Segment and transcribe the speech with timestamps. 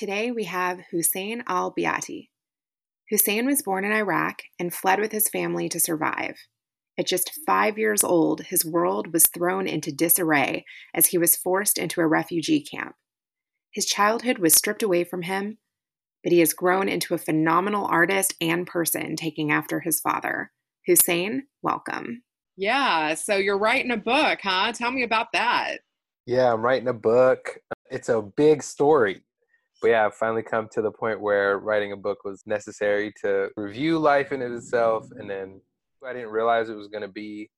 [0.00, 2.30] Today we have Hussein al Biati.
[3.10, 6.38] Hussein was born in Iraq and fled with his family to survive.
[6.98, 10.64] At just five years old, his world was thrown into disarray
[10.94, 12.94] as he was forced into a refugee camp.
[13.74, 15.58] His childhood was stripped away from him,
[16.24, 20.50] but he has grown into a phenomenal artist and person taking after his father.
[20.86, 22.22] Hussein, welcome.
[22.56, 24.72] Yeah, so you're writing a book, huh?
[24.72, 25.80] Tell me about that.
[26.24, 27.58] Yeah, I'm writing a book.
[27.90, 29.20] It's a big story
[29.80, 33.48] but yeah, I've finally come to the point where writing a book was necessary to
[33.56, 35.60] review life in itself, and then
[36.06, 37.50] I didn't realize it was going to be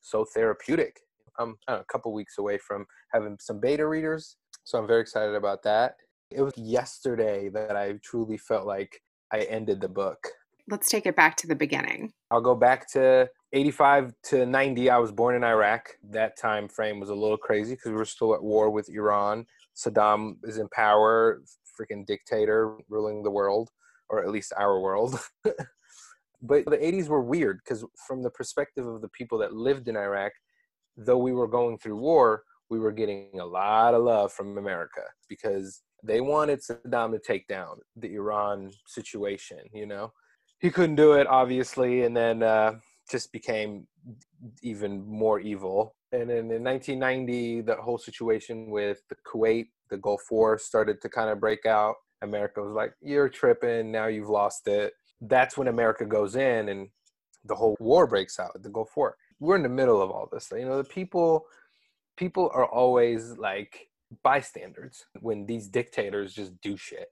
[0.00, 0.96] so therapeutic.
[1.38, 5.34] I'm know, a couple weeks away from having some beta readers, so I'm very excited
[5.34, 5.94] about that.
[6.30, 9.00] It was yesterday that I truly felt like
[9.32, 10.18] I ended the book.
[10.70, 12.12] Let's take it back to the beginning.
[12.30, 14.90] I'll go back to 85 to 90.
[14.90, 15.88] I was born in Iraq.
[16.10, 19.46] That time frame was a little crazy because we were still at war with Iran.
[19.74, 21.42] Saddam is in power
[21.78, 23.70] freaking dictator ruling the world,
[24.08, 25.18] or at least our world.
[25.44, 29.96] but the 80s were weird because, from the perspective of the people that lived in
[29.96, 30.32] Iraq,
[30.96, 35.02] though we were going through war, we were getting a lot of love from America
[35.28, 40.12] because they wanted Saddam to take down the Iran situation, you know?
[40.60, 42.74] He couldn't do it, obviously, and then uh,
[43.10, 43.86] just became
[44.62, 45.94] even more evil.
[46.12, 51.08] And then in 1990, the whole situation with the Kuwait the Gulf War started to
[51.08, 51.96] kind of break out.
[52.22, 53.92] America was like, "You're tripping.
[53.92, 56.88] Now you've lost it." That's when America goes in and
[57.44, 58.60] the whole war breaks out.
[58.62, 59.16] The Gulf War.
[59.40, 60.50] We're in the middle of all this.
[60.52, 61.46] You know, the people
[62.16, 63.88] people are always like
[64.22, 67.08] bystanders when these dictators just do shit.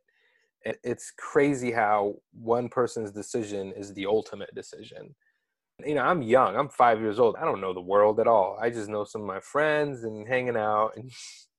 [0.82, 5.14] It's crazy how one person's decision is the ultimate decision.
[5.84, 6.56] You know, I'm young.
[6.56, 7.36] I'm five years old.
[7.36, 8.58] I don't know the world at all.
[8.60, 11.10] I just know some of my friends and hanging out and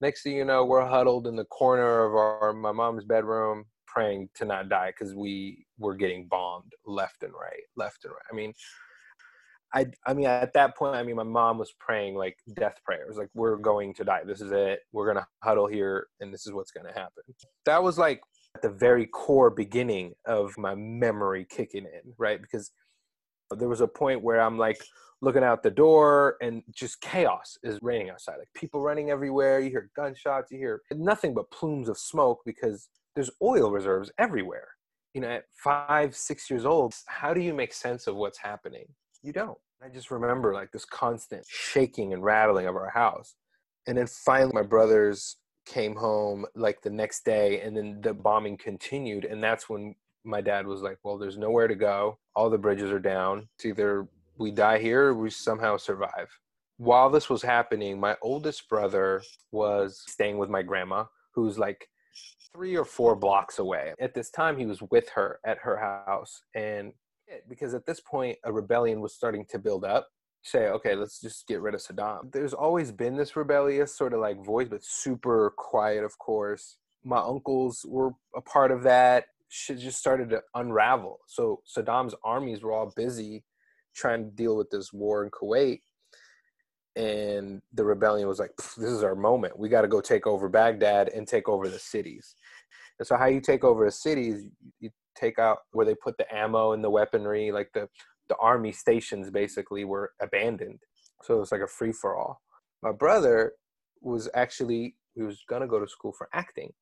[0.00, 4.28] next thing you know we're huddled in the corner of our my mom's bedroom praying
[4.34, 8.22] to not die because we were getting bombed left and right left and right.
[8.30, 8.52] I mean
[9.72, 13.16] I, I mean at that point i mean my mom was praying like death prayers
[13.16, 14.22] like we're going to die.
[14.24, 14.80] This is it.
[14.92, 17.22] We're gonna huddle here and this is what's gonna happen.
[17.66, 18.20] That was like
[18.56, 22.40] at the very core beginning of my memory kicking in right?
[22.40, 22.72] Because
[23.58, 24.82] there was a point where i'm like
[25.22, 29.60] looking out the door and just chaos is raining outside like people running everywhere.
[29.60, 34.68] You hear gunshots you hear nothing but plumes of smoke because there's oil reserves everywhere.
[35.14, 38.86] You know at five six years old how do you make sense of what's happening?
[39.22, 39.58] You don't.
[39.82, 43.34] I just remember like this constant shaking and rattling of our house.
[43.86, 45.36] And then finally my brothers
[45.66, 49.24] came home like the next day and then the bombing continued.
[49.24, 49.94] And that's when
[50.24, 53.64] my dad was like well there's nowhere to go all the bridges are down it's
[53.64, 54.06] either
[54.40, 56.28] we die here, or we somehow survive.
[56.78, 59.22] While this was happening, my oldest brother
[59.52, 61.04] was staying with my grandma,
[61.34, 61.86] who's like
[62.52, 63.92] three or four blocks away.
[64.00, 66.42] At this time, he was with her at her house.
[66.54, 66.94] And
[67.48, 70.08] because at this point, a rebellion was starting to build up.
[70.42, 72.32] Say, okay, let's just get rid of Saddam.
[72.32, 76.78] There's always been this rebellious sort of like voice, but super quiet, of course.
[77.04, 79.26] My uncles were a part of that.
[79.50, 81.18] Shit just started to unravel.
[81.26, 83.44] So Saddam's armies were all busy
[83.94, 85.80] trying to deal with this war in Kuwait.
[86.96, 89.58] And the rebellion was like, this is our moment.
[89.58, 92.34] We got to go take over Baghdad and take over the cities.
[92.98, 94.46] And so, how you take over a city is
[94.78, 97.88] you take out where they put the ammo and the weaponry, like the,
[98.28, 100.78] the army stations basically were abandoned.
[101.22, 102.40] So it was like a free for all.
[102.82, 103.52] My brother
[104.00, 106.72] was actually, he was going to go to school for acting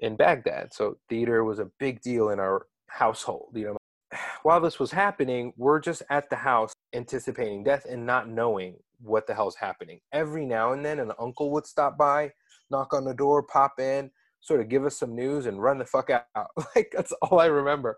[0.00, 0.72] in Baghdad.
[0.72, 3.50] So theater was a big deal in our household.
[3.54, 3.76] You know,
[4.42, 9.26] while this was happening, we're just at the house anticipating death and not knowing what
[9.26, 10.00] the hell's happening.
[10.12, 12.32] Every now and then, an uncle would stop by,
[12.70, 14.10] knock on the door, pop in,
[14.40, 16.50] sort of give us some news and run the fuck out.
[16.76, 17.96] like, that's all I remember.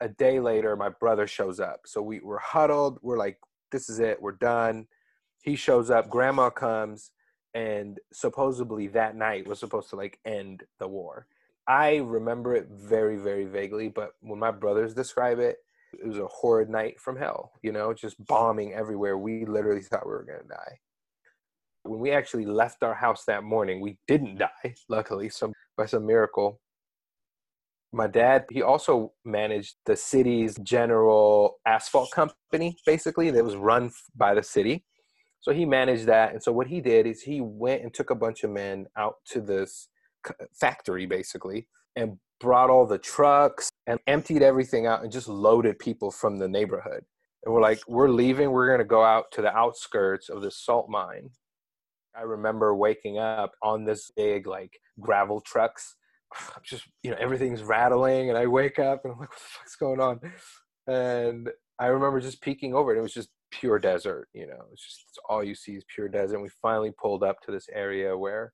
[0.00, 1.80] A day later, my brother shows up.
[1.86, 2.98] So we were huddled.
[3.02, 3.38] We're like,
[3.70, 4.20] this is it.
[4.20, 4.86] We're done.
[5.42, 6.08] He shows up.
[6.08, 7.10] Grandma comes.
[7.54, 11.26] And supposedly that night was supposed to like end the war.
[11.66, 15.58] I remember it very, very vaguely, but when my brothers describe it,
[15.92, 19.18] it was a horrid night from hell, you know, just bombing everywhere.
[19.18, 20.78] We literally thought we were going to die.
[21.82, 26.06] When we actually left our house that morning, we didn't die, luckily, some by some
[26.06, 26.60] miracle.
[27.92, 34.34] My dad, he also managed the city's general asphalt company, basically, that was run by
[34.34, 34.84] the city.
[35.40, 36.32] So he managed that.
[36.32, 39.16] And so what he did is he went and took a bunch of men out
[39.26, 39.88] to this
[40.52, 41.66] factory, basically,
[41.96, 46.48] and brought all the trucks and emptied everything out and just loaded people from the
[46.48, 47.04] neighborhood.
[47.44, 48.50] And we're like, we're leaving.
[48.50, 51.30] We're going to go out to the outskirts of this salt mine.
[52.14, 55.96] I remember waking up on this big, like, gravel trucks.
[56.54, 58.28] I'm just, you know, everything's rattling.
[58.28, 60.20] And I wake up and I'm like, what the fuck's going on?
[60.86, 61.48] And
[61.78, 65.04] I remember just peeking over and It was just pure desert, you know, it's just
[65.08, 66.34] it's all you see is pure desert.
[66.34, 68.52] And we finally pulled up to this area where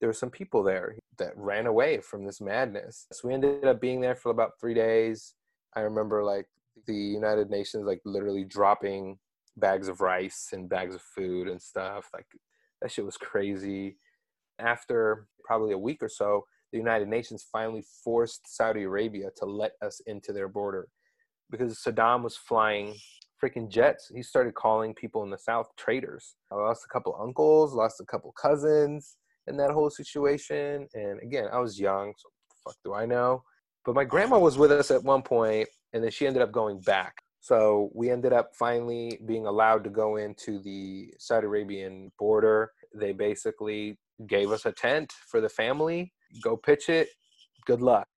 [0.00, 3.06] there were some people there that ran away from this madness.
[3.12, 5.34] So we ended up being there for about three days.
[5.74, 6.46] I remember like
[6.86, 9.18] the United Nations like literally dropping
[9.56, 12.10] bags of rice and bags of food and stuff.
[12.12, 12.26] Like
[12.82, 13.96] that shit was crazy.
[14.58, 19.72] After probably a week or so, the United Nations finally forced Saudi Arabia to let
[19.82, 20.88] us into their border
[21.50, 22.94] because Saddam was flying
[23.42, 24.10] freaking jets.
[24.14, 26.36] He started calling people in the South traitors.
[26.50, 29.16] I lost a couple uncles, lost a couple cousins
[29.46, 30.86] in that whole situation.
[30.94, 32.28] And again, I was young, so
[32.64, 33.42] fuck do I know?
[33.84, 36.80] But my grandma was with us at one point, and then she ended up going
[36.80, 37.14] back.
[37.40, 42.72] So we ended up finally being allowed to go into the Saudi Arabian border.
[42.92, 46.12] They basically gave us a tent for the family.
[46.42, 47.08] Go pitch it.
[47.64, 48.08] Good luck.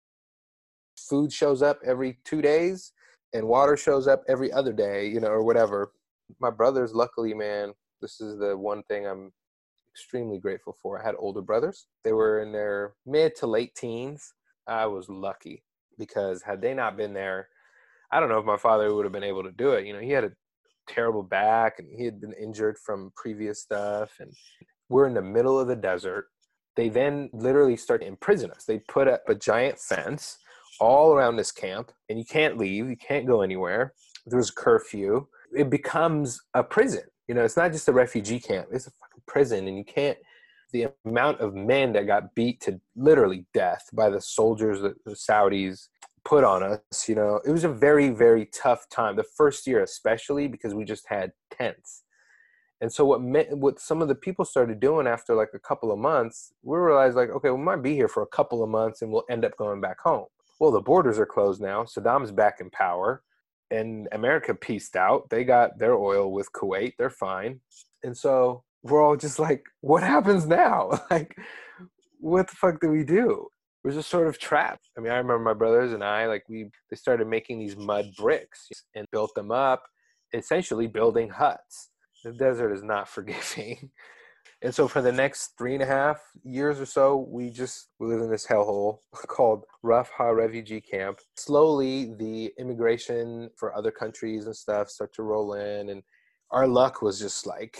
[1.11, 2.93] Food shows up every two days,
[3.33, 5.93] and water shows up every other day, you know, or whatever.
[6.41, 9.33] My brothers, luckily, man, this is the one thing I'm
[9.91, 11.01] extremely grateful for.
[11.01, 11.87] I had older brothers.
[12.05, 14.33] They were in their mid to late teens.
[14.67, 15.65] I was lucky
[15.99, 17.49] because had they not been there,
[18.13, 19.87] I don't know if my father would have been able to do it.
[19.87, 20.33] You know, he had a
[20.89, 24.17] terrible back and he had been injured from previous stuff.
[24.21, 24.33] And
[24.89, 26.27] we're in the middle of the desert.
[26.77, 28.65] They then literally start to imprison us.
[28.65, 30.39] They put up a giant fence
[30.81, 32.89] all around this camp, and you can't leave.
[32.89, 33.95] You can't go anywhere.
[34.27, 35.27] There's a curfew.
[35.57, 37.05] It becomes a prison.
[37.27, 38.69] You know, it's not just a refugee camp.
[38.73, 40.19] It's a fucking prison, and you can't.
[40.73, 45.13] The amount of men that got beat to literally death by the soldiers that the
[45.13, 45.89] Saudis
[46.25, 49.17] put on us, you know, it was a very, very tough time.
[49.17, 52.03] The first year, especially because we just had tents.
[52.81, 53.21] And so what
[53.57, 57.17] what some of the people started doing after like a couple of months, we realized
[57.17, 59.57] like, okay, we might be here for a couple of months and we'll end up
[59.57, 60.27] going back home.
[60.59, 61.85] Well, the borders are closed now.
[61.85, 63.23] Saddam's back in power
[63.71, 65.29] and America pieced out.
[65.31, 66.95] They got their oil with Kuwait.
[66.99, 67.61] They're fine.
[68.03, 71.01] And so we're all just like, what happens now?
[71.11, 71.37] like,
[72.21, 73.47] what the fuck do we do?
[73.85, 74.89] We're just sort of trapped.
[74.97, 78.11] I mean, I remember my brothers and I, like, we they started making these mud
[78.17, 79.85] bricks and built them up,
[80.33, 81.91] essentially building huts.
[82.25, 83.91] The desert is not forgiving.
[84.61, 88.09] And so for the next three and a half years or so, we just we
[88.09, 91.21] live in this hellhole called Rafha refugee camp.
[91.37, 96.03] Slowly, the immigration for other countries and stuff start to roll in, and
[96.51, 97.79] our luck was just like,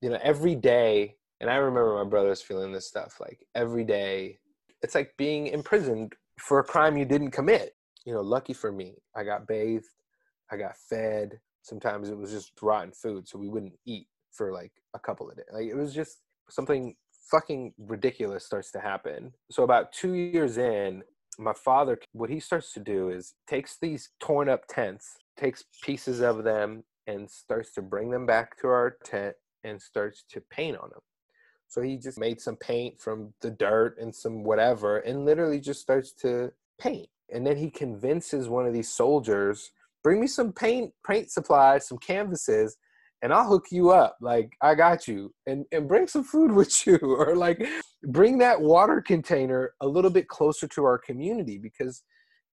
[0.00, 1.16] you know, every day.
[1.40, 4.38] And I remember my brothers feeling this stuff like every day.
[4.82, 7.74] It's like being imprisoned for a crime you didn't commit.
[8.04, 9.86] You know, lucky for me, I got bathed,
[10.52, 11.40] I got fed.
[11.62, 15.36] Sometimes it was just rotten food, so we wouldn't eat for like a couple of
[15.36, 15.46] days.
[15.52, 16.18] Like it was just
[16.48, 16.94] something
[17.30, 19.32] fucking ridiculous starts to happen.
[19.50, 21.02] So about two years in,
[21.38, 26.20] my father, what he starts to do is takes these torn up tents, takes pieces
[26.20, 30.76] of them, and starts to bring them back to our tent and starts to paint
[30.76, 31.00] on them.
[31.68, 35.80] So he just made some paint from the dirt and some whatever, and literally just
[35.80, 37.08] starts to paint.
[37.32, 39.70] And then he convinces one of these soldiers,
[40.02, 42.76] bring me some paint, paint supplies, some canvases,
[43.22, 44.16] and I'll hook you up.
[44.20, 47.64] Like I got you, and and bring some food with you, or like
[48.04, 52.02] bring that water container a little bit closer to our community because,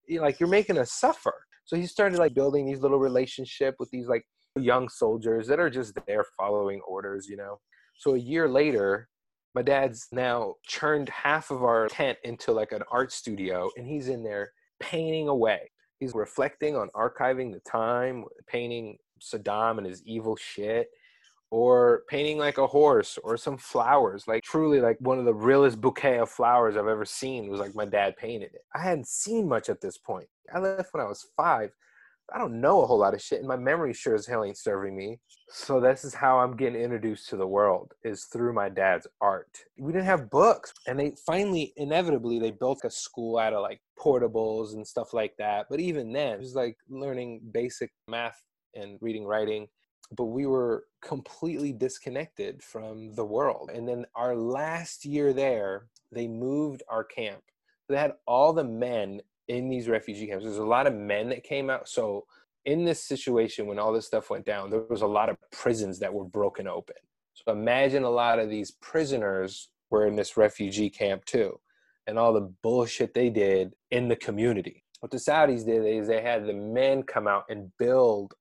[0.07, 1.33] you know, like you're making us suffer.
[1.65, 4.23] So he started like building these little relationship with these like
[4.55, 7.59] young soldiers that are just there following orders, you know.
[7.95, 9.09] So a year later,
[9.55, 14.07] my dad's now turned half of our tent into like an art studio, and he's
[14.07, 15.71] in there painting away.
[15.99, 20.89] He's reflecting on archiving the time, painting Saddam and his evil shit,
[21.51, 24.27] or painting like a horse or some flowers.
[24.27, 27.75] Like truly, like one of the realest bouquet of flowers I've ever seen was like
[27.75, 28.61] my dad painted it.
[28.75, 30.27] I hadn't seen much at this point.
[30.53, 31.71] I left when I was five.
[32.33, 34.57] I don't know a whole lot of shit, and my memory sure as hell ain't
[34.57, 35.19] serving me.
[35.49, 39.49] So this is how I'm getting introduced to the world is through my dad's art.
[39.79, 43.81] We didn't have books, and they finally, inevitably, they built a school out of like
[43.97, 45.65] portables and stuff like that.
[45.71, 48.39] But even then, it was like learning basic math
[48.75, 49.67] and reading, writing,
[50.15, 53.69] but we were completely disconnected from the world.
[53.73, 57.41] And then our last year there, they moved our camp.
[57.87, 60.45] They had all the men in these refugee camps.
[60.45, 61.89] There's a lot of men that came out.
[61.89, 62.25] So
[62.65, 65.99] in this situation, when all this stuff went down, there was a lot of prisons
[65.99, 66.95] that were broken open.
[67.33, 71.59] So imagine a lot of these prisoners were in this refugee camp too,
[72.05, 74.83] and all the bullshit they did in the community.
[74.99, 78.33] What the Saudis did is they had the men come out and build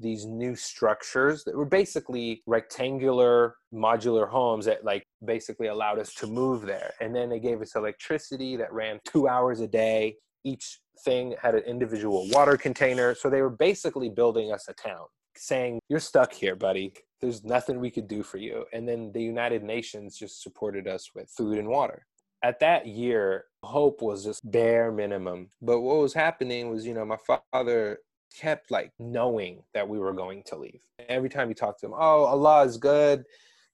[0.00, 6.26] these new structures that were basically rectangular modular homes that like basically allowed us to
[6.26, 6.92] move there.
[7.00, 10.16] And then they gave us electricity that ran two hours a day.
[10.44, 13.14] Each thing had an individual water container.
[13.14, 16.92] So they were basically building us a town saying you're stuck here buddy.
[17.20, 18.66] There's nothing we could do for you.
[18.72, 22.06] And then the united nations just supported us with food and water.
[22.42, 25.50] At that year hope was just bare minimum.
[25.62, 27.18] But what was happening was you know my
[27.52, 27.98] father
[28.38, 30.80] kept like knowing that we were going to leave.
[31.08, 33.24] Every time we talked to him, oh, Allah is good.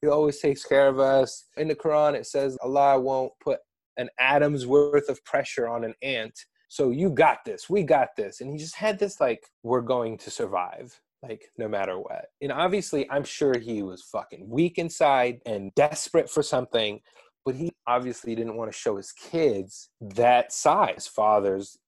[0.01, 1.47] He always takes care of us.
[1.57, 3.61] In the Quran, it says Allah won't put
[3.97, 6.39] an atom's worth of pressure on an ant.
[6.69, 7.69] So you got this.
[7.69, 8.41] We got this.
[8.41, 12.27] And he just had this like, we're going to survive, like no matter what.
[12.41, 17.01] And obviously, I'm sure he was fucking weak inside and desperate for something.
[17.45, 21.07] But he obviously didn't want to show his kids that size.
[21.07, 21.79] Fathers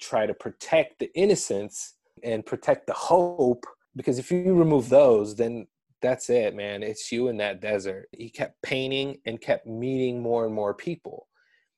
[0.00, 3.64] try to protect the innocence and protect the hope
[3.96, 5.66] because if you remove those then
[6.00, 6.82] that's it man.
[6.82, 8.08] It's you in that desert.
[8.12, 11.26] He kept painting and kept meeting more and more people.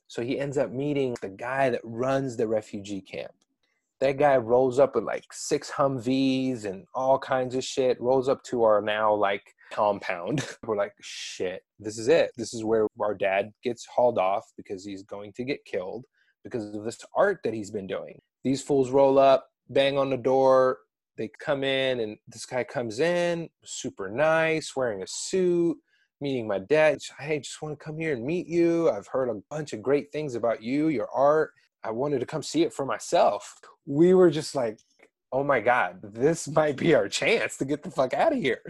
[0.09, 3.33] So he ends up meeting the guy that runs the refugee camp.
[4.01, 8.43] That guy rolls up with like six humvees and all kinds of shit rolls up
[8.45, 10.47] to our now like compound.
[10.67, 12.33] We're like shit this is it.
[12.37, 16.05] This is where our dad gets hauled off because he's going to get killed
[16.45, 18.21] because of this art that he's been doing.
[18.43, 20.79] These fools roll up bang on the door.
[21.17, 25.77] They come in, and this guy comes in, super nice, wearing a suit,
[26.21, 26.99] meeting my dad.
[27.19, 28.91] Hey, just want to come here and meet you.
[28.91, 31.53] I've heard a bunch of great things about you, your art.
[31.85, 33.59] I wanted to come see it for myself.
[33.87, 34.79] We were just like,
[35.33, 38.63] oh my God, this might be our chance to get the fuck out of here.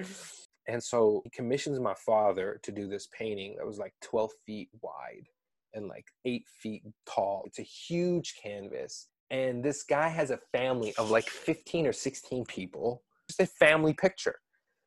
[0.68, 4.68] And so he commissions my father to do this painting that was like 12 feet
[4.82, 5.26] wide
[5.74, 7.42] and like eight feet tall.
[7.46, 12.44] It's a huge canvas and this guy has a family of like 15 or 16
[12.46, 14.36] people just a family picture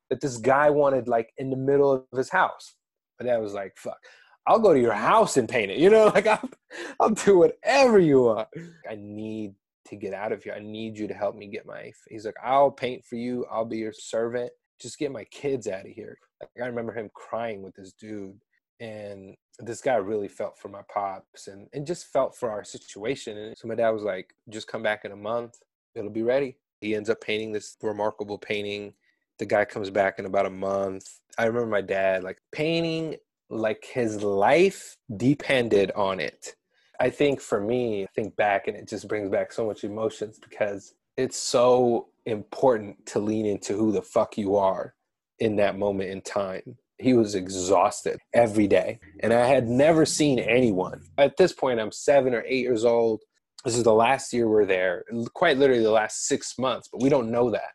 [0.09, 2.75] that this guy wanted like in the middle of his house.
[3.17, 3.99] But that was like fuck
[4.45, 6.49] i'll go to your house and paint it you know like i'll,
[6.99, 8.47] I'll do whatever you want.
[8.89, 9.53] I need
[9.87, 10.53] to get out of here.
[10.55, 13.45] I need you to help me get my he's like i'll paint for you.
[13.51, 14.51] I'll be your servant.
[14.81, 16.17] Just get my kids out of here.
[16.41, 18.37] Like, i remember him crying with this dude
[18.83, 23.37] and this guy really felt for my pops and, and just felt for our situation.
[23.37, 25.55] And so my dad was like, just come back in a month,
[25.95, 26.57] it'll be ready.
[26.81, 28.93] He ends up painting this remarkable painting.
[29.39, 31.05] The guy comes back in about a month.
[31.37, 33.15] I remember my dad like painting
[33.49, 36.55] like his life depended on it.
[36.99, 40.39] I think for me, I think back and it just brings back so much emotions
[40.39, 44.93] because it's so important to lean into who the fuck you are
[45.39, 48.99] in that moment in time he was exhausted every day.
[49.21, 51.01] And I had never seen anyone.
[51.17, 53.21] At this point, I'm seven or eight years old.
[53.65, 57.09] This is the last year we're there, quite literally the last six months, but we
[57.09, 57.71] don't know that.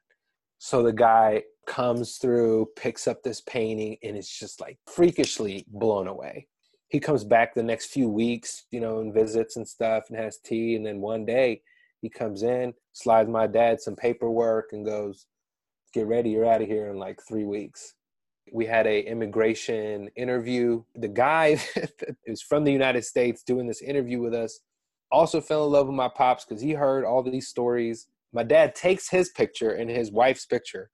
[0.58, 6.06] So the guy comes through, picks up this painting, and it's just like freakishly blown
[6.08, 6.46] away.
[6.88, 10.38] He comes back the next few weeks, you know, and visits and stuff and has
[10.38, 10.74] tea.
[10.74, 11.62] And then one day
[12.00, 15.26] he comes in, slides my dad some paperwork, and goes,
[15.94, 17.94] Get ready, you're out of here in like three weeks
[18.52, 20.82] we had a immigration interview.
[20.94, 24.60] The guy that is from the United States doing this interview with us
[25.10, 28.08] also fell in love with my pops because he heard all these stories.
[28.32, 30.90] My dad takes his picture and his wife's picture,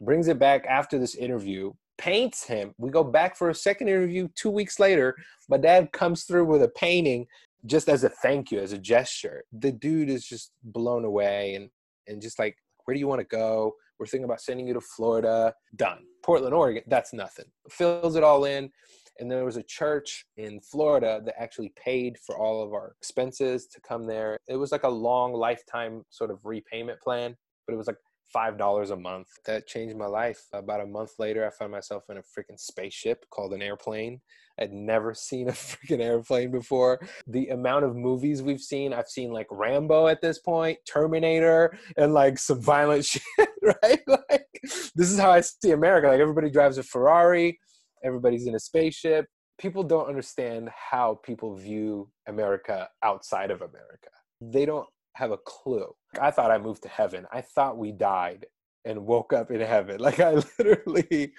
[0.00, 2.74] brings it back after this interview, paints him.
[2.78, 5.16] We go back for a second interview two weeks later.
[5.48, 7.26] My dad comes through with a painting
[7.66, 9.44] just as a thank you, as a gesture.
[9.52, 11.70] The dude is just blown away and
[12.06, 13.74] and just like, where do you want to go?
[14.00, 15.54] We're thinking about sending you to Florida.
[15.76, 15.98] Done.
[16.24, 17.44] Portland, Oregon, that's nothing.
[17.68, 18.70] Fills it all in.
[19.18, 23.66] And there was a church in Florida that actually paid for all of our expenses
[23.66, 24.38] to come there.
[24.48, 27.98] It was like a long lifetime sort of repayment plan, but it was like
[28.32, 29.28] five dollars a month.
[29.44, 30.46] That changed my life.
[30.52, 34.20] About a month later, I found myself in a freaking spaceship called an airplane.
[34.58, 37.00] I'd never seen a freaking airplane before.
[37.26, 42.12] The amount of movies we've seen, I've seen like Rambo at this point, Terminator, and
[42.12, 43.48] like some violent shit,
[43.82, 44.00] right?
[44.06, 44.46] Like
[44.94, 46.08] this is how I see America.
[46.08, 47.58] Like everybody drives a Ferrari,
[48.04, 49.26] everybody's in a spaceship.
[49.58, 54.08] People don't understand how people view America outside of America.
[54.40, 55.92] They don't have a clue.
[56.20, 57.26] I thought I moved to heaven.
[57.30, 58.46] I thought we died
[58.84, 59.98] and woke up in heaven.
[60.00, 61.32] Like I literally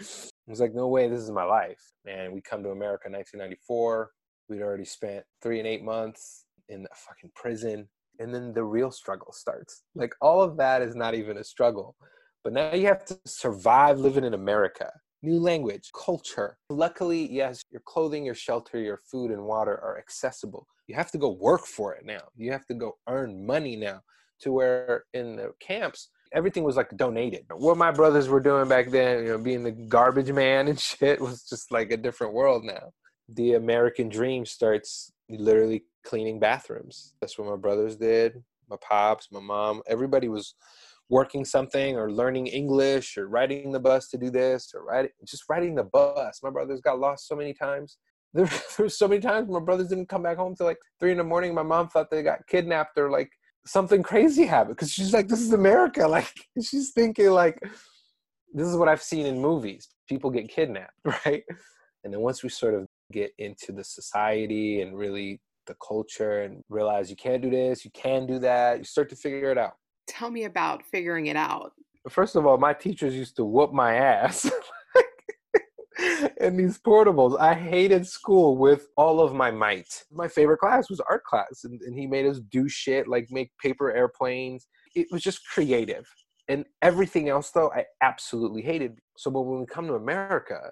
[0.48, 1.82] was like, no way, this is my life.
[2.06, 4.12] And we come to America in 1994.
[4.50, 7.88] We'd already spent three and eight months in a fucking prison.
[8.22, 9.84] And then the real struggle starts.
[9.96, 11.96] Like all of that is not even a struggle.
[12.44, 14.92] But now you have to survive living in America.
[15.24, 16.58] New language, culture.
[16.70, 20.68] Luckily, yes, your clothing, your shelter, your food, and water are accessible.
[20.88, 22.22] You have to go work for it now.
[22.36, 24.01] You have to go earn money now.
[24.42, 27.46] To where in the camps, everything was like donated.
[27.54, 31.22] What my brothers were doing back then, you know, being the garbage man and shit,
[31.22, 32.92] was just like a different world now.
[33.30, 37.13] The American dream starts literally cleaning bathrooms.
[37.22, 38.43] That's what my brothers did.
[38.70, 40.55] My pops, my mom, everybody was
[41.10, 45.43] working something or learning English or riding the bus to do this or riding just
[45.50, 46.39] riding the bus.
[46.41, 47.98] My brothers got lost so many times.
[48.34, 51.17] There, there so many times my brothers didn't come back home till like three in
[51.17, 51.53] the morning.
[51.53, 53.29] My mom thought they got kidnapped or like
[53.65, 56.31] something crazy happened because she's like, "This is America." Like
[56.63, 57.60] she's thinking like,
[58.53, 59.89] "This is what I've seen in movies.
[60.08, 60.93] People get kidnapped,
[61.25, 61.43] right?"
[62.05, 65.41] And then once we sort of get into the society and really
[65.72, 69.16] the culture and realize you can't do this, you can do that, you start to
[69.16, 69.74] figure it out
[70.12, 71.72] tell me about figuring it out.
[72.10, 74.50] First of all, my teachers used to whoop my ass.
[76.40, 77.40] in these portables.
[77.40, 80.04] I hated school with all of my might.
[80.12, 83.51] My favorite class was art class, and, and, he made us do shit like make
[83.62, 84.68] paper airplanes.
[84.96, 86.08] It was just creative.
[86.48, 88.98] And everything else, though, I absolutely hated.
[89.16, 90.72] So, but when we come to America,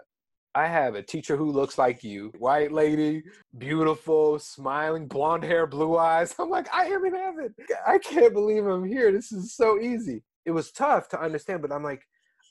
[0.59, 3.23] I have a teacher who looks like you, white lady,
[3.57, 6.35] beautiful, smiling, blonde hair, blue eyes.
[6.39, 7.55] I'm like, I am in heaven.
[7.87, 9.09] I can't believe I'm here.
[9.09, 10.21] This is so easy.
[10.45, 12.01] It was tough to understand, but I'm like,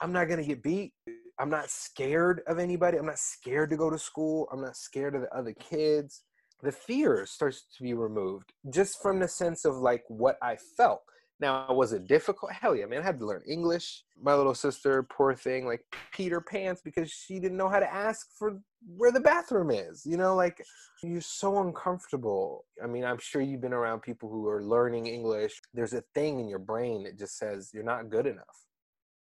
[0.00, 0.95] I'm not going to get beat.
[1.38, 2.97] I'm not scared of anybody.
[2.97, 4.49] I'm not scared to go to school.
[4.50, 6.23] I'm not scared of the other kids.
[6.62, 11.03] The fear starts to be removed just from the sense of like what I felt.
[11.40, 12.52] Now, was it difficult?
[12.52, 13.02] Hell yeah, man.
[13.02, 14.02] I had to learn English.
[14.21, 18.26] My little sister, poor thing, like Peter Pants because she didn't know how to ask
[18.37, 18.59] for
[18.97, 20.04] where the bathroom is.
[20.04, 20.64] You know, like
[21.02, 22.64] you're so uncomfortable.
[22.83, 25.61] I mean, I'm sure you've been around people who are learning English.
[25.72, 28.66] There's a thing in your brain that just says you're not good enough.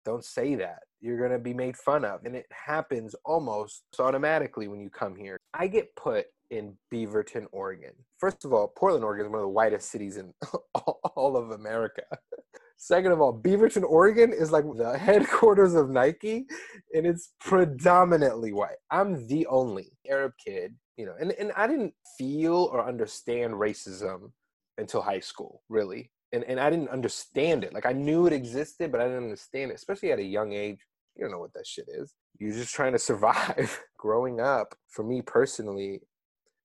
[0.05, 0.81] Don't say that.
[1.01, 2.25] You're going to be made fun of.
[2.25, 5.38] And it happens almost automatically when you come here.
[5.55, 7.93] I get put in Beaverton, Oregon.
[8.19, 10.33] First of all, Portland, Oregon is one of the whitest cities in
[10.75, 12.03] all of America.
[12.77, 16.47] Second of all, Beaverton, Oregon is like the headquarters of Nike
[16.95, 18.77] and it's predominantly white.
[18.91, 24.31] I'm the only Arab kid, you know, and, and I didn't feel or understand racism
[24.77, 26.11] until high school, really.
[26.33, 27.73] And, and I didn't understand it.
[27.73, 30.81] Like I knew it existed, but I didn't understand it, especially at a young age.
[31.17, 32.12] You don't know what that shit is.
[32.38, 33.81] You're just trying to survive.
[33.97, 36.01] Growing up, for me personally,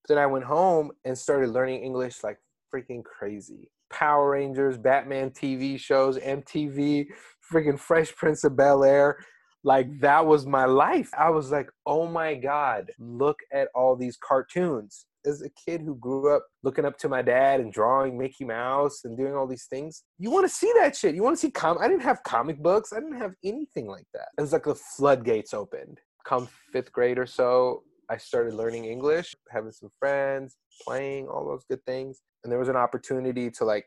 [0.06, 2.38] then I went home and started learning English like
[2.74, 3.70] freaking crazy.
[3.90, 7.06] Power Rangers, Batman TV shows, MTV,
[7.52, 9.18] freaking Fresh Prince of Bel Air.
[9.64, 11.10] Like that was my life.
[11.18, 15.06] I was like, oh my God, look at all these cartoons.
[15.26, 19.00] As a kid who grew up looking up to my dad and drawing Mickey Mouse
[19.04, 21.14] and doing all these things, you want to see that shit.
[21.14, 21.76] You want to see com.
[21.80, 22.92] I didn't have comic books.
[22.92, 24.28] I didn't have anything like that.
[24.38, 25.98] It was like the floodgates opened.
[26.24, 31.64] Come fifth grade or so, I started learning English, having some friends, playing, all those
[31.68, 32.22] good things.
[32.42, 33.86] And there was an opportunity to like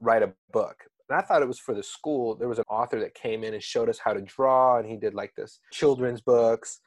[0.00, 0.76] write a book.
[1.08, 2.34] And I thought it was for the school.
[2.34, 4.96] There was an author that came in and showed us how to draw, and he
[4.96, 6.80] did like this children's books.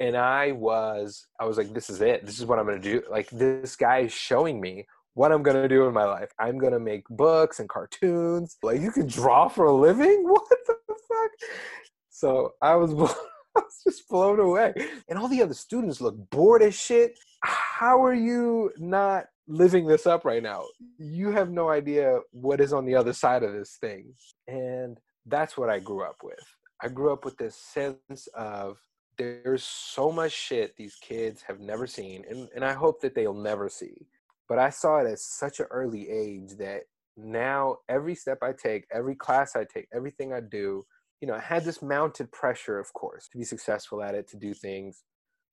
[0.00, 2.26] And I was, I was like, this is it.
[2.26, 3.02] This is what I'm gonna do.
[3.10, 6.30] Like this guy is showing me what I'm gonna do in my life.
[6.38, 8.56] I'm gonna make books and cartoons.
[8.62, 10.24] Like you can draw for a living?
[10.28, 11.30] What the fuck?
[12.10, 12.92] So I was
[13.56, 14.72] I was just blown away.
[15.08, 17.18] And all the other students look bored as shit.
[17.42, 20.64] How are you not living this up right now?
[20.98, 24.14] You have no idea what is on the other side of this thing.
[24.46, 26.44] And that's what I grew up with.
[26.82, 28.78] I grew up with this sense of
[29.18, 33.34] there's so much shit these kids have never seen, and, and I hope that they'll
[33.34, 34.06] never see.
[34.48, 36.82] But I saw it at such an early age that
[37.16, 40.84] now every step I take, every class I take, everything I do,
[41.22, 44.36] you know, I had this mounted pressure, of course, to be successful at it, to
[44.36, 45.04] do things.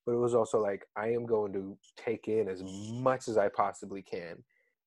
[0.04, 3.50] But it was also like, I am going to take in as much as I
[3.50, 4.44] possibly can.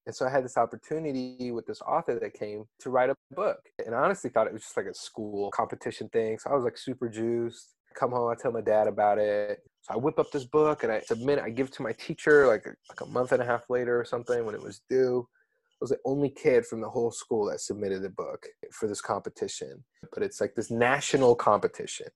[0.07, 3.61] And so I had this opportunity with this author that came to write a book.
[3.87, 6.37] And I honestly thought it was just like a school competition thing.
[6.41, 7.77] So I was like super juiced.
[7.95, 9.61] Come home, I tell my dad about it.
[9.83, 11.39] So I whip up this book and I submit.
[11.39, 14.05] I give it to my teacher like like a month and a half later or
[14.05, 15.29] something when it was due
[15.83, 19.85] was the only kid from the whole school that submitted a book for this competition.
[20.15, 22.07] But it's like this national competition.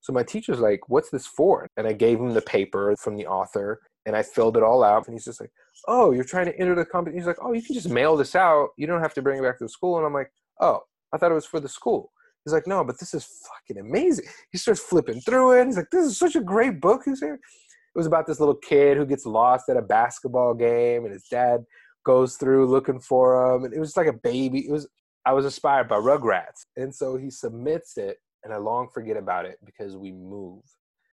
[0.00, 1.68] So my teacher's like, What's this for?
[1.76, 5.06] And I gave him the paper from the author and I filled it all out.
[5.06, 5.50] And he's just like,
[5.86, 7.18] Oh, you're trying to enter the competition?
[7.18, 8.68] He's like, Oh, you can just mail this out.
[8.76, 9.98] You don't have to bring it back to the school.
[9.98, 10.80] And I'm like, Oh,
[11.12, 12.12] I thought it was for the school.
[12.44, 14.26] He's like, No, but this is fucking amazing.
[14.52, 15.66] He starts flipping through it.
[15.66, 17.02] He's like, This is such a great book.
[17.04, 21.04] He's saying, It was about this little kid who gets lost at a basketball game
[21.04, 21.64] and his dad
[22.04, 24.66] goes through looking for him, and it was like a baby.
[24.66, 24.88] It was
[25.24, 29.44] I was inspired by Rugrats, and so he submits it, and I long forget about
[29.44, 30.62] it because we move.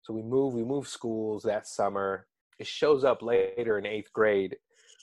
[0.02, 2.26] So we move, we move schools that summer.
[2.58, 4.56] It shows up later in eighth grade.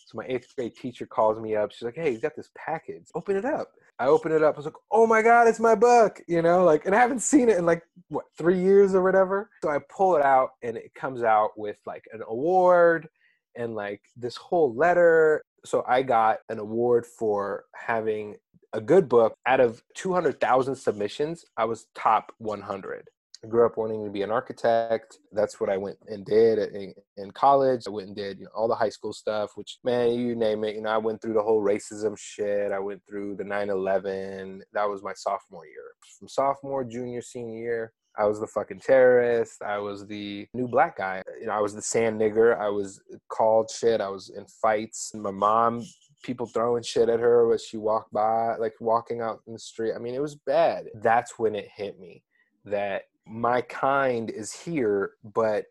[0.05, 1.71] So my eighth grade teacher calls me up.
[1.71, 3.07] She's like, "Hey, you got this package.
[3.15, 4.55] Open it up." I open it up.
[4.55, 7.19] I was like, "Oh my god, it's my book!" You know, like, and I haven't
[7.21, 9.49] seen it in like what three years or whatever.
[9.63, 13.09] So I pull it out, and it comes out with like an award
[13.55, 15.43] and like this whole letter.
[15.65, 18.35] So I got an award for having
[18.73, 19.35] a good book.
[19.45, 23.07] Out of 200,000 submissions, I was top 100.
[23.43, 25.17] I grew up wanting to be an architect.
[25.31, 27.83] That's what I went and did in, in, college.
[27.87, 30.63] I went and did you know, all the high school stuff, which, man, you name
[30.63, 30.75] it.
[30.75, 32.71] You know, I went through the whole racism shit.
[32.71, 34.63] I went through the 9 11.
[34.73, 35.95] That was my sophomore year.
[36.19, 39.61] From sophomore, junior, senior year, I was the fucking terrorist.
[39.61, 41.23] I was the new black guy.
[41.39, 42.59] You know, I was the sand nigger.
[42.59, 44.01] I was called shit.
[44.01, 45.13] I was in fights.
[45.13, 45.85] My mom,
[46.23, 49.93] people throwing shit at her as she walked by, like walking out in the street.
[49.95, 50.87] I mean, it was bad.
[50.95, 52.23] That's when it hit me
[52.65, 55.65] that my kind is here, but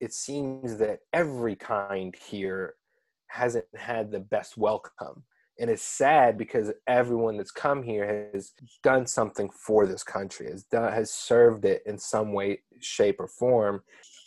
[0.00, 2.74] it seems that every kind here
[3.28, 5.24] hasn't had the best welcome
[5.58, 10.64] and it's sad because everyone that's come here has done something for this country has
[10.64, 13.82] done has served it in some way shape or form.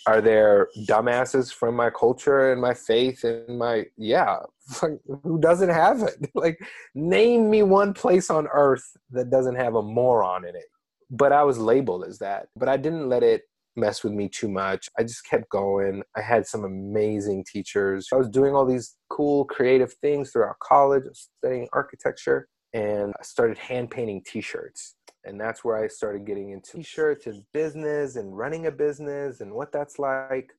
[0.08, 4.38] Are there dumbasses from my culture and my faith and my yeah
[5.24, 6.30] who doesn't have it?
[6.36, 6.60] Like
[6.94, 10.70] name me one place on earth that doesn't have a moron in it.
[11.10, 12.48] But i was labeled as that.
[12.56, 13.44] But i didn't let it
[13.76, 14.90] mess with me too much.
[14.98, 16.04] I just kept going.
[16.16, 18.08] I had some amazing teachers.
[18.14, 23.58] I was doing all these cool creative things throughout college, studying architecture, and I started
[23.58, 24.96] hand painting t-shirts.
[25.24, 29.52] And that's where I started getting into t-shirts and business and running a business and
[29.52, 30.52] what that's like.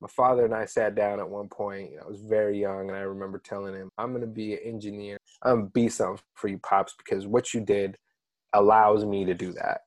[0.00, 1.92] My father and I sat down at one point.
[2.02, 5.16] I was very young, and I remember telling him, I'm going to be an engineer.
[5.42, 7.96] I'm going to be something for you, Pops, because what you did
[8.52, 9.82] allows me to do that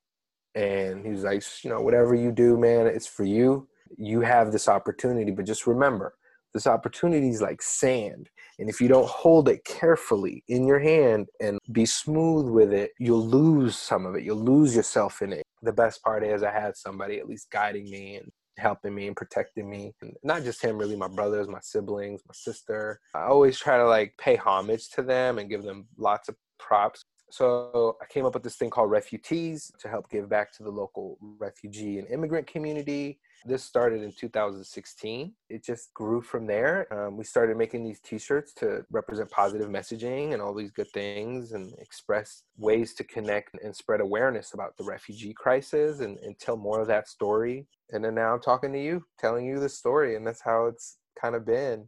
[0.56, 3.68] and he was like you know whatever you do man it's for you.
[3.98, 6.16] You have this opportunity but just remember
[6.54, 11.28] this opportunity is like sand and if you don't hold it carefully in your hand
[11.42, 14.24] and be smooth with it you'll lose some of it.
[14.24, 15.44] You'll lose yourself in it.
[15.62, 19.18] The best part is i had somebody at least guiding me and helping me and
[19.18, 23.00] protecting me and not just him really my brothers my siblings my sister.
[23.14, 27.04] I always try to like pay homage to them and give them lots of props
[27.32, 30.70] so I came up with this thing called Refugees to help give back to the
[30.70, 33.20] local refugee and immigrant community.
[33.46, 35.34] This started in 2016.
[35.50, 36.88] It just grew from there.
[36.94, 41.52] Um, we started making these T-shirts to represent positive messaging and all these good things,
[41.52, 46.58] and express ways to connect and spread awareness about the refugee crisis, and, and tell
[46.58, 47.68] more of that story.
[47.92, 50.98] And then now I'm talking to you, telling you the story, and that's how it's
[51.20, 51.88] kind of been.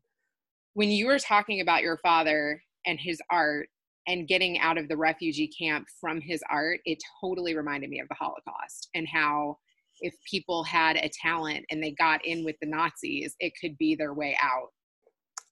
[0.73, 3.69] When you were talking about your father and his art,
[4.07, 8.07] and getting out of the refugee camp from his art, it totally reminded me of
[8.07, 9.57] the Holocaust and how
[9.99, 13.95] if people had a talent and they got in with the Nazis, it could be
[13.95, 14.69] their way out.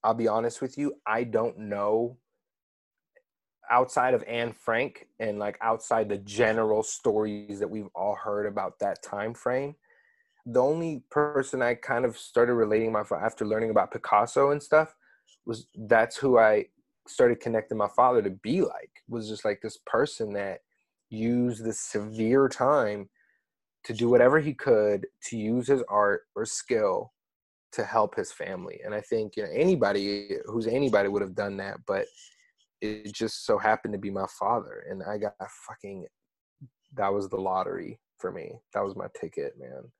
[0.02, 2.18] I'll be honest with you, I don't know
[3.70, 8.78] outside of Anne Frank and like outside the general stories that we've all heard about
[8.78, 9.74] that time frame.
[10.46, 14.94] The only person I kind of started relating my after learning about Picasso and stuff
[15.44, 16.66] was that's who I
[17.06, 20.60] started connecting my father to be like was just like this person that
[21.10, 23.08] used this severe time
[23.84, 27.12] to do whatever he could to use his art or skill
[27.72, 28.80] to help his family.
[28.84, 32.06] And i think you know anybody who's anybody would have done that but
[32.80, 34.84] it just so happened to be my father.
[34.90, 35.34] And i got
[35.66, 36.06] fucking
[36.94, 38.52] that was the lottery for me.
[38.74, 39.90] That was my ticket man.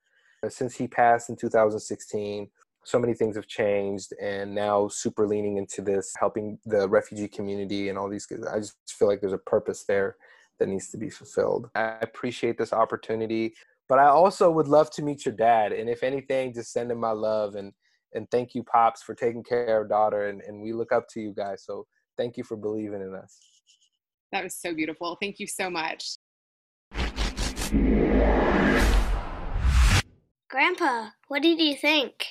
[0.51, 2.49] Since he passed in 2016
[2.87, 7.88] so many things have changed and now super leaning into this helping the refugee community
[7.88, 10.16] and all these i just feel like there's a purpose there
[10.61, 11.68] that needs to be fulfilled.
[11.75, 13.55] I appreciate this opportunity
[13.88, 16.99] but i also would love to meet your dad and if anything just send him
[16.99, 17.72] my love and
[18.14, 21.20] and thank you pops for taking care of daughter and, and we look up to
[21.20, 23.38] you guys so thank you for believing in us.
[24.33, 25.16] That was so beautiful.
[25.20, 26.16] Thank you so much.
[30.49, 32.25] Grandpa what did you think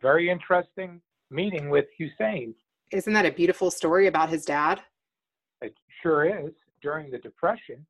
[0.00, 2.54] very interesting meeting with Hussein.
[2.90, 4.80] Isn't that a beautiful story about his dad?
[5.62, 6.52] It sure is.
[6.82, 7.86] During the Depression,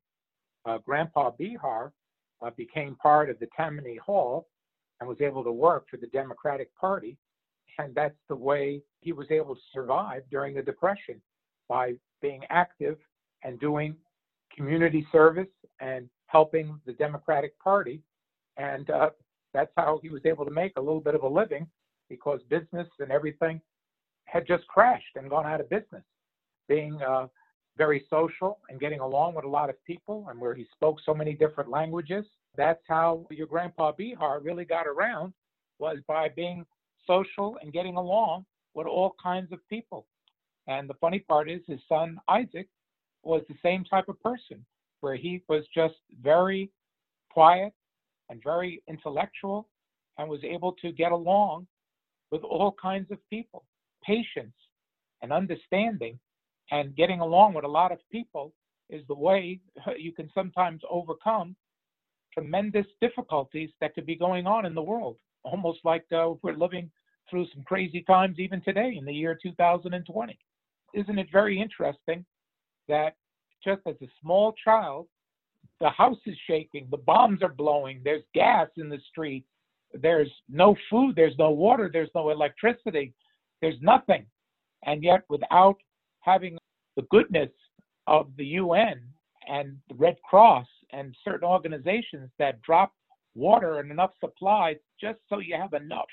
[0.65, 1.91] uh, Grandpa Bihar
[2.45, 4.47] uh, became part of the Tammany Hall
[4.99, 7.17] and was able to work for the Democratic Party.
[7.79, 11.21] And that's the way he was able to survive during the Depression
[11.69, 12.97] by being active
[13.43, 13.95] and doing
[14.55, 15.47] community service
[15.79, 18.01] and helping the Democratic Party.
[18.57, 19.11] And uh,
[19.53, 21.65] that's how he was able to make a little bit of a living
[22.11, 23.61] because business and everything
[24.25, 26.03] had just crashed and gone out of business,
[26.67, 27.27] being uh,
[27.77, 31.13] very social and getting along with a lot of people, and where he spoke so
[31.13, 32.25] many different languages.
[32.57, 35.31] That's how your grandpa Bihar really got around,
[35.79, 36.65] was by being
[37.07, 40.05] social and getting along with all kinds of people.
[40.67, 42.67] And the funny part is, his son Isaac
[43.23, 44.65] was the same type of person,
[44.99, 46.69] where he was just very
[47.29, 47.71] quiet
[48.29, 49.69] and very intellectual
[50.17, 51.67] and was able to get along
[52.31, 53.65] with all kinds of people.
[54.03, 54.55] Patience
[55.21, 56.17] and understanding
[56.71, 58.53] and getting along with a lot of people
[58.89, 59.59] is the way
[59.97, 61.55] you can sometimes overcome
[62.33, 65.17] tremendous difficulties that could be going on in the world.
[65.43, 66.89] Almost like uh, we're living
[67.29, 70.39] through some crazy times even today in the year 2020.
[70.93, 72.25] Isn't it very interesting
[72.87, 73.15] that
[73.63, 75.07] just as a small child,
[75.79, 79.47] the house is shaking, the bombs are blowing, there's gas in the streets,
[79.93, 83.13] there's no food, there's no water, there's no electricity,
[83.61, 84.25] there's nothing.
[84.85, 85.77] And yet, without
[86.21, 86.57] having
[86.95, 87.49] the goodness
[88.07, 89.01] of the UN
[89.47, 92.93] and the Red Cross and certain organizations that drop
[93.35, 96.07] water and enough supplies just so you have enough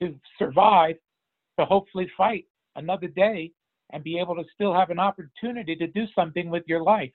[0.00, 0.96] to survive
[1.58, 2.46] to hopefully fight
[2.76, 3.50] another day
[3.92, 7.12] and be able to still have an opportunity to do something with your life.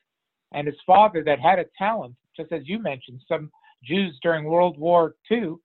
[0.54, 3.52] And his father, that had a talent, just as you mentioned, some
[3.84, 5.56] Jews during World War II,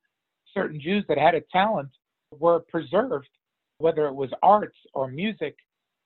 [0.53, 1.89] certain Jews that had a talent
[2.39, 3.29] were preserved,
[3.77, 5.55] whether it was arts or music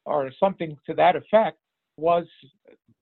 [0.06, 1.58] or something to that effect,
[1.98, 2.26] was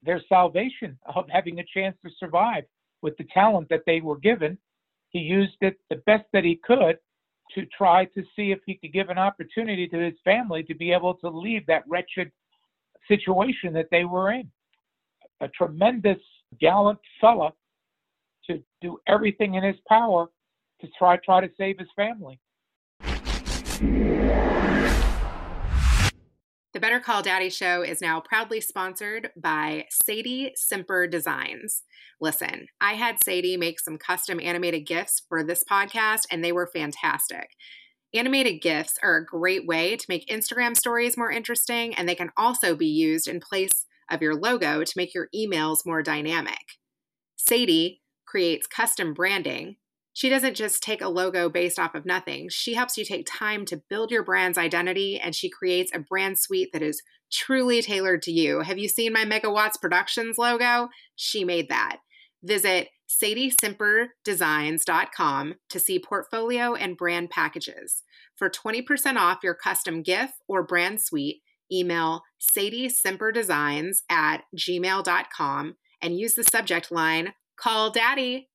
[0.04, 2.64] their salvation of having a chance to survive
[3.02, 4.58] with the talent that they were given.
[5.10, 6.98] He used it the best that he could
[7.54, 10.92] to try to see if he could give an opportunity to his family to be
[10.92, 12.32] able to leave that wretched
[13.08, 14.50] situation that they were in.
[15.42, 16.18] A tremendous,
[16.60, 17.54] gallant fella
[18.48, 20.28] to do everything in his power
[20.86, 22.40] to try try to save his family.
[26.74, 31.84] The Better Call Daddy show is now proudly sponsored by Sadie Simper Designs.
[32.20, 36.68] Listen, I had Sadie make some custom animated gifts for this podcast, and they were
[36.68, 37.52] fantastic.
[38.14, 42.32] Animated GIFs are a great way to make Instagram stories more interesting, and they can
[42.38, 46.78] also be used in place of your logo to make your emails more dynamic.
[47.38, 49.78] Sadie creates custom branding
[50.16, 52.48] she doesn't just take a logo based off of nothing.
[52.48, 56.40] She helps you take time to build your brand's identity and she creates a brand
[56.40, 58.62] suite that is truly tailored to you.
[58.62, 60.88] Have you seen my Megawatts Productions logo?
[61.18, 61.98] She made that.
[62.42, 68.04] Visit sadiesimperdesigns.com to see portfolio and brand packages.
[68.38, 76.36] For 20% off your custom GIF or brand suite, email sadiesimperdesigns at gmail.com and use
[76.36, 78.48] the subject line, Call Daddy.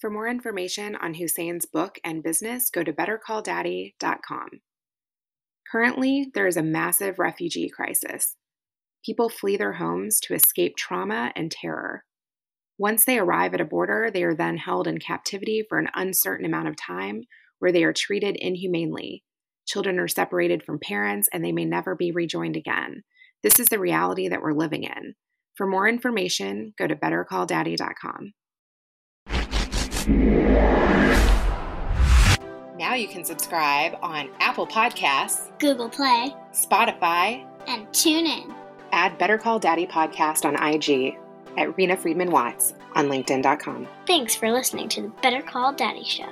[0.00, 4.48] For more information on Hussein's book and business, go to bettercalldaddy.com.
[5.70, 8.36] Currently, there is a massive refugee crisis.
[9.04, 12.04] People flee their homes to escape trauma and terror.
[12.78, 16.46] Once they arrive at a border, they are then held in captivity for an uncertain
[16.46, 17.24] amount of time
[17.58, 19.22] where they are treated inhumanely.
[19.66, 23.02] Children are separated from parents and they may never be rejoined again.
[23.42, 25.14] This is the reality that we're living in.
[25.56, 28.32] For more information, go to bettercalldaddy.com.
[32.78, 38.54] Now you can subscribe on Apple Podcasts, Google Play, Spotify, and tune in.
[38.92, 41.16] Add Better Call Daddy podcast on IG
[41.56, 43.86] at Rena Friedman Watts on LinkedIn.com.
[44.06, 46.28] Thanks for listening to the Better Call Daddy Show.